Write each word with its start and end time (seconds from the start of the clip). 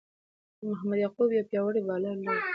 محمد 0.69 0.97
یعقوب 1.03 1.29
یو 1.35 1.47
پياوړی 1.49 1.81
بالر 1.87 2.15
وو. 2.19 2.35